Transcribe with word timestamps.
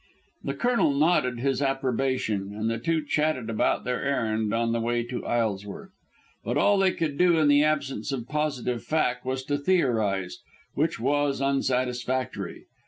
The 0.43 0.55
Colonel 0.55 0.95
nodded 0.95 1.39
his 1.41 1.61
approbation, 1.61 2.55
and 2.55 2.71
the 2.71 2.79
two 2.79 3.05
chatted 3.05 3.51
about 3.51 3.83
their 3.83 4.01
errand 4.03 4.51
on 4.51 4.71
the 4.71 4.81
way 4.81 5.03
to 5.03 5.23
Isleworth. 5.27 5.91
But 6.43 6.57
all 6.57 6.79
they 6.79 6.91
could 6.91 7.19
do 7.19 7.37
in 7.37 7.47
the 7.47 7.63
absence 7.63 8.11
of 8.11 8.27
positive 8.27 8.83
fact 8.83 9.27
was 9.27 9.43
to 9.43 9.59
theorise, 9.59 10.39
which 10.73 10.99
was 10.99 11.39
unsatisfactory. 11.39 12.65